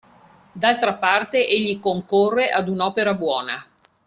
[0.51, 3.63] D’altra parte egli concorre ad un’opera buona